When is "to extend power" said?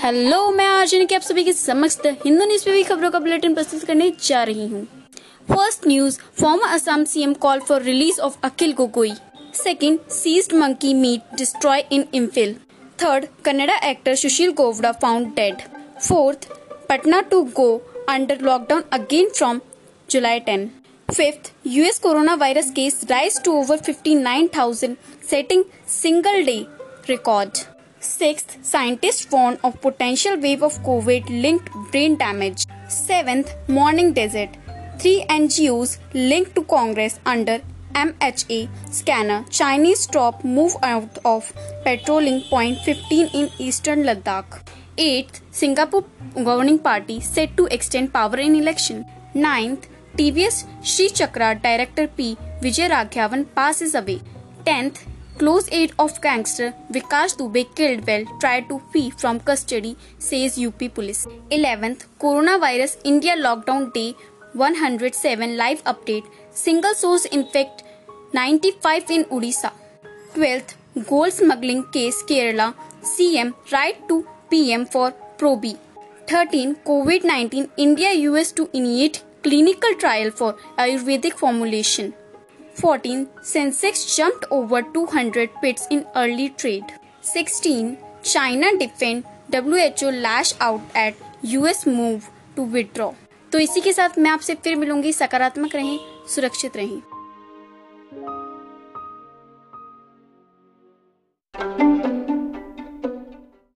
47.58-48.38